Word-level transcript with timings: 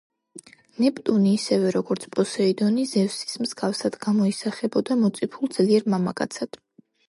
ნეპტუნი, 0.83 1.33
ისევე 1.39 1.73
როგორც 1.75 2.07
პოსეიდონი, 2.15 2.87
ზევსის 2.93 3.37
მსგავსად, 3.45 4.01
გამოისახებოდა 4.09 5.01
მოწიფულ, 5.07 5.57
ძლიერ 5.61 5.91
მამაკაცად. 5.97 6.63